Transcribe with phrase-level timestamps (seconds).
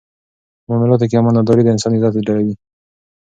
[0.65, 2.55] په معاملاتو کې امانتداري د انسان عزت ډېروي.